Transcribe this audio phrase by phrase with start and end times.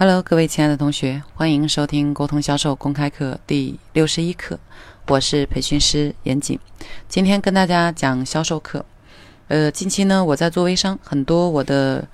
[0.00, 4.56] Hello，各位亲爱的同学，欢迎收听沟通销售公开课第六十一课。
[5.08, 6.56] 我是培训师严谨，
[7.08, 8.84] 今天跟大家讲销售课。
[9.48, 12.06] 呃，近期呢，我在做微商，很多我的。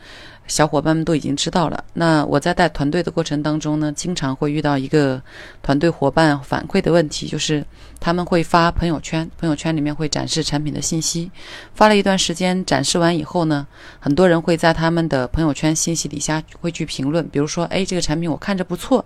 [0.46, 1.84] 小伙伴们都已经知道了。
[1.94, 5.20] 那我在带团队的过程当中呢，经常会遇到一个
[5.62, 7.64] 团队伙伴反馈的问题，就是
[7.98, 11.30] 他们会发朋友圈，朋友圈里面会展示产品的信息。
[11.74, 13.66] 发了一段时间，展示完以后呢，
[13.98, 19.04] 很多人会在他们的朋友圈信息底下会去评论，比如说，哎，这个产品我看着不错，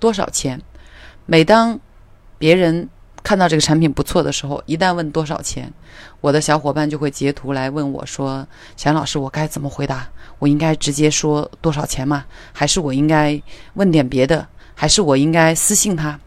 [0.00, 0.60] 多少钱？
[1.26, 1.78] 每当
[2.38, 2.88] 别人
[3.28, 5.70] 看到这个产品不错的时候，一旦问多少钱，
[6.22, 10.08] 我的小伙伴就会截图来问我说：“小老师，我该怎么回答？
[10.38, 12.24] 我应该直接说多少钱吗？
[12.54, 13.38] 还是我应该
[13.74, 14.48] 问点别的？
[14.74, 16.18] 还是我应该私信他？”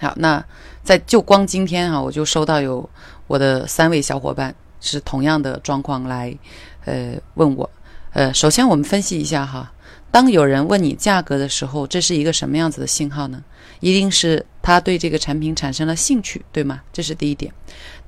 [0.00, 0.44] 好，那
[0.84, 2.86] 在就光今天啊，我就收到有
[3.26, 6.36] 我的三位小伙伴是同样的状况来，
[6.84, 7.70] 呃，问我。
[8.12, 9.72] 呃，首先我们分析一下哈。
[10.12, 13.42] 当有人问你价格的时候，这是一个什么样子的信号呢？
[13.80, 16.82] 一定是他对这个产品产生了兴趣，对吗？
[16.92, 17.52] 这是第一点。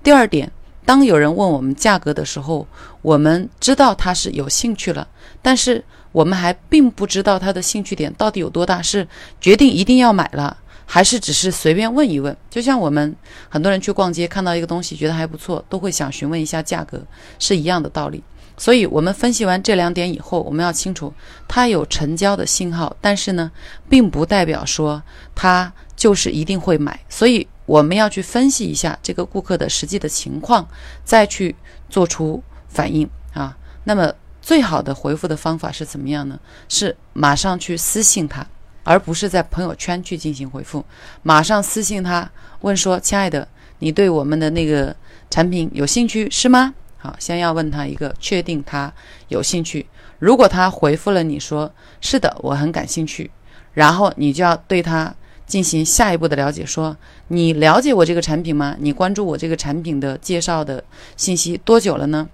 [0.02, 0.52] 第二点，
[0.84, 2.64] 当有人问我们价格的时候，
[3.00, 5.08] 我们知道他是有兴趣了，
[5.40, 9.08] 但是我们还并不知道他的兴趣点到底有多大，是
[9.40, 12.36] 决定一定要买了，还是只是随便问一问？
[12.50, 13.16] 就像我们
[13.48, 17.02] 很多人去逛街，看到一个东西觉得还不错，都会想询问一下价格，
[17.38, 18.22] 是一样的道理。
[18.56, 21.12] 所以，我们分析完这两点以后，我们要清楚，
[21.48, 23.50] 它有成交的信号，但是呢，
[23.88, 25.02] 并不代表说
[25.34, 26.98] 他就是一定会买。
[27.08, 30.68] 所以，我们要去分析一下这个顾客的实际的情况，
[31.04, 31.54] 再去
[31.90, 33.56] 做出反应啊。
[33.82, 36.38] 那么，最好的回复的方法是怎么样呢？
[36.68, 38.46] 是马上去私信他，
[38.84, 40.84] 而不是在朋友圈去进行回复。
[41.22, 42.30] 马上私信他，
[42.60, 43.48] 问说：“亲爱的，
[43.80, 44.94] 你对我们的那个
[45.28, 46.72] 产品有兴趣是吗？”
[47.04, 48.90] 好，先要问他一个，确定他
[49.28, 49.84] 有兴趣。
[50.18, 53.30] 如果他回复了你说是的，我很感兴趣，
[53.74, 56.96] 然后你就要对他进行下一步的了解，说
[57.28, 58.74] 你了解我这个产品吗？
[58.78, 60.82] 你关注我这个产品的介绍的
[61.14, 62.26] 信息多久了呢？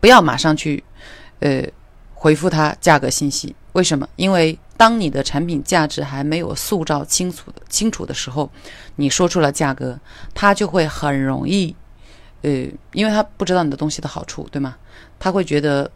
[0.00, 0.82] 不要马上去，
[1.38, 1.62] 呃，
[2.14, 3.54] 回复他价格信息。
[3.74, 4.08] 为什么？
[4.16, 8.50] 因为当你的产品价值还没有塑造清楚的清楚的时候，
[8.96, 10.00] 你说出了价格，
[10.34, 11.76] 他就会很容易。
[12.42, 12.50] 呃，
[12.92, 14.76] 因为他不知道你的东西的好处，对吗？
[15.18, 15.90] 他会觉得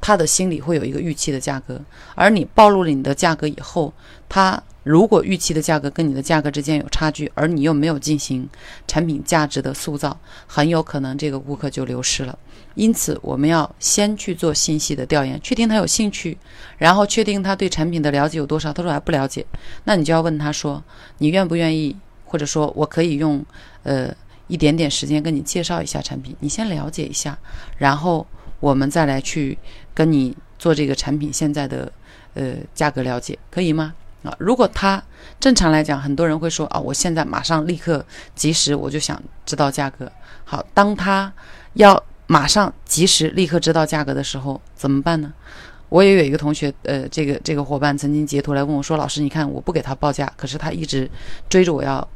[0.00, 1.80] 他的心里会有一个预期的价格，
[2.14, 3.92] 而你暴露了你的价格以后，
[4.28, 8.48] 他如果预期的价格跟你的价格之间有差距，而你又没有进行
[8.86, 12.38] 产品价值的塑造，很有可能这个顾客就流失了。
[12.74, 16.36] 因此，我们要先去做信息的调研，确定他有兴趣，
[16.76, 18.72] 然后确定他对产品的了解有多少。
[18.72, 19.44] 他说还不了解，
[19.84, 20.84] 那你就要问他说
[21.18, 21.96] ：“你愿不愿意？
[22.26, 23.44] 或者说我可以用
[23.82, 24.14] 呃。”
[24.48, 27.36] 一点点时间跟你介绍一下产品，你先了解一下，
[27.78, 28.26] 然后
[28.60, 29.58] 我们再来去
[29.92, 31.92] 跟你做这个产品现在的
[32.34, 33.94] 呃价格了解，可以吗？
[34.22, 35.02] 啊，如果他
[35.38, 38.04] 正常来讲，很多人会说啊，我现在马上立刻
[38.34, 40.10] 及时我就想知道价格。
[40.44, 41.32] 好，当他
[41.74, 45.32] 要马上及时立刻知道价格的时候，怎么办呢？
[45.88, 51.08] 我也有一个同学，呃，这个这个伙伴曾经截图来问我说，老师，你看我不给他报价，可是他一直
[51.48, 52.06] 追着我要。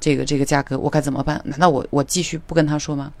[0.00, 1.40] 这个这个价格我该怎么办？
[1.44, 3.12] 难道我我继续不跟他说吗？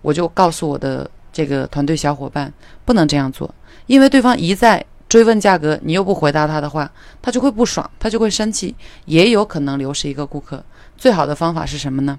[0.00, 2.52] 我就告诉我的这个团队小伙伴，
[2.84, 3.54] 不能这样做，
[3.86, 10.64] 因为对方一再追问价格，你又不回答他的话，他就会不爽，他就会生气，也有可能流失一个顾客。
[10.96, 12.18] 最好的方法是什么呢？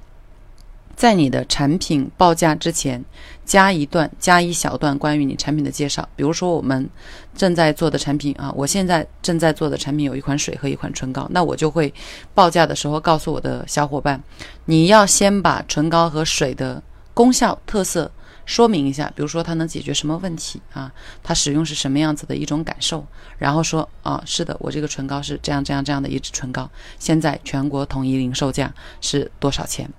[0.96, 3.04] 在你的产品报价之前，
[3.44, 6.08] 加一段、加一小段关于你产品的介绍。
[6.16, 6.90] 比如说，我们
[7.36, 11.94] 正在做的产品啊，我现在正在做的产品有一款水和一款唇膏，那我就会
[12.34, 14.22] 报价的时候告诉我的小伙伴，
[14.66, 16.82] 你要先把唇膏和水的
[17.14, 18.10] 功效特色
[18.46, 20.92] 说明一下，比如说它能解决什么问题啊，
[21.24, 23.06] 它使用是什么样子的一种感受，
[23.38, 29.90] 然后说啊，是的，我这个唇膏是这样这样这样的一支唇膏，现在全国统一零售价是多少钱？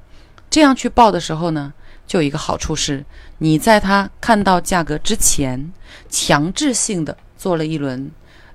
[0.55, 1.73] 这样去报的时候呢，
[2.07, 3.05] 就有一个好处是，
[3.39, 5.73] 你在他看到价格之前，
[6.09, 8.09] 强制性的做了一轮，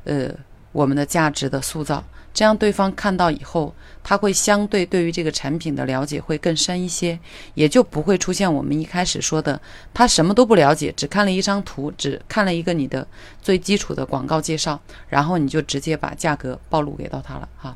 [0.06, 0.34] 呃，
[0.72, 2.02] 我们的价值的塑造，
[2.34, 7.20] 这样对方看到以后，他会相对对于这个产品的了解会更深一些，
[7.54, 9.60] 也就不会出现我们一开始说的，
[9.94, 13.06] 他什么都不了解，只看了一张图，只看了一个你的
[13.42, 14.80] 最基础的广告介绍，
[15.10, 17.76] 然后你就直接把价格暴露给到他了，哈。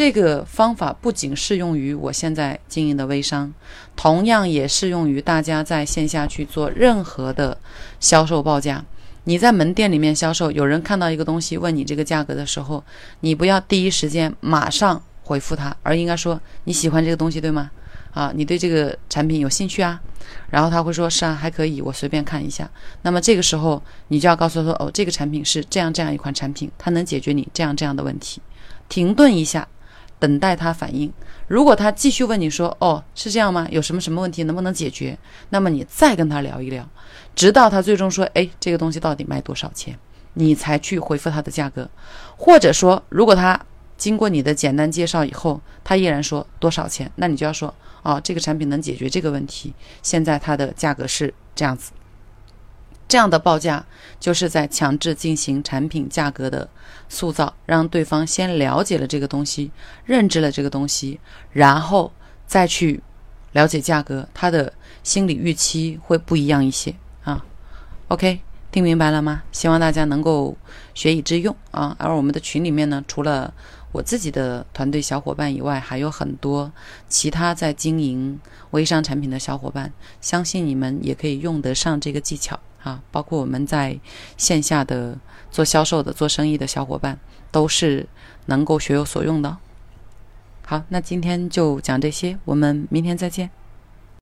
[0.00, 3.52] 这个方法不仅适用于我现在经营的微商，
[3.94, 7.58] 同样也适用于大家在线下去做任何的
[8.00, 8.82] 销售报价。
[9.24, 12.82] 你在门店里面销售，有人看到一个东西问你这个价格的时候，
[13.20, 17.70] 你不要第一时间马上回复他，而应该说你喜欢这个东西对吗？
[18.12, 20.00] 啊，你对这个产品有兴趣啊？
[20.48, 22.66] 然后他会说是啊，还可以，我随便看一下。
[23.02, 28.40] 那么这个时候你就要告诉他说，哦，这个产品是这样这样一款产品，它能解决你这样这样的问题。
[28.88, 29.68] 停顿一下，
[30.20, 31.12] 等待他反应。
[31.48, 33.66] 如果他继续问你说，哦，是这样吗？
[33.72, 35.18] 有什么什么问题，能不能解决？
[35.48, 36.88] 那么你再跟他聊一聊，
[37.34, 39.98] 直到他最终说，哎，这个东西到底卖多少钱？
[40.34, 41.90] 你才去回复他的价格，
[42.36, 43.60] 或者说，如果他
[43.98, 51.90] 经过你的简单介绍以后，他依然说多少钱，那你就要说，哦，这个产品能解决这个问题，现在它的价格是这样子。
[53.10, 53.84] 这样的报价
[54.20, 56.68] 就是在强制进行产品价格的
[57.08, 59.72] 塑造，让对方先了解了这个东西，
[60.04, 61.18] 认知了这个东西，
[61.50, 62.12] 然后
[62.46, 63.02] 再去
[63.50, 64.72] 了解价格，他的
[65.02, 67.44] 心理预期会不一样一些啊。
[68.06, 68.40] OK。
[68.72, 69.42] 听明白了吗？
[69.50, 70.56] 希望大家能够
[70.94, 71.96] 学以致用啊！
[71.98, 73.52] 而我们的群里面呢，除了
[73.90, 76.70] 我自己的团队小伙伴以外，还有很多
[77.08, 78.38] 其他在经营
[78.70, 83.02] 微商产品的小伙伴，相信你们也可以用得上这个技巧啊！
[83.10, 83.98] 包括我们在
[84.36, 85.18] 线下的
[85.50, 87.18] 做销售的、做生意的小伙伴，
[87.50, 88.06] 都是
[88.46, 89.56] 能够学有所用的。
[90.66, 93.50] 好，那今天就讲这些，我们明天再见。